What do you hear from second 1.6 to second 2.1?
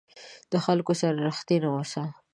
اوسه.